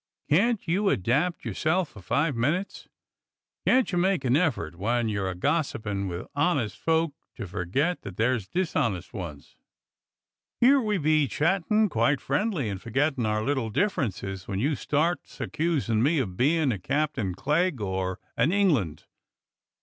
[0.31, 2.87] Can't you adapt your self for five minutes?
[3.67, 8.17] Can't you make an effort w^hen you're a gossipin' with honest folk to forget that
[8.17, 9.57] there is dishonest ones?
[9.59, 10.71] I never did see the like.
[10.71, 15.39] Here we be chattin' quite friendly, and forgettin' our little dif ferences, when you starts
[15.39, 19.03] accusin' me of bein' a Cap tain Clegg or an England.